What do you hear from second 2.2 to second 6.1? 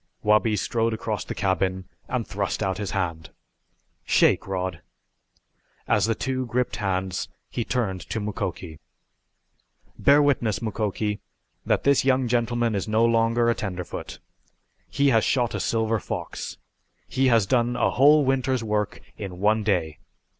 thrust out his hand. "Shake, Rod!" As